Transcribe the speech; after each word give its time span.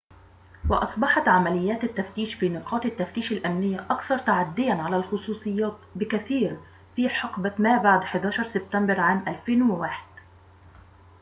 وأصبحت 0.69 1.27
عمليات 1.27 1.83
التفتيش 1.83 2.33
في 2.33 2.49
نقاط 2.49 2.85
التفتيش 2.85 3.31
الأمنية 3.31 3.79
أكثر 3.89 4.19
تعدياً 4.19 4.73
على 4.73 4.95
الخصوصيات 4.95 5.77
بكثير 5.95 6.57
في 6.95 7.09
حقبة 7.09 7.53
ما 7.59 7.77
بعد 7.77 8.01
11 8.01 8.43
سبتمبر 8.43 8.99
عام 8.99 9.23
2001 9.27 9.91